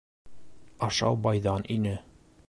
—Ашау 0.87 1.19
байҙан 1.27 1.67
ине. 1.77 1.93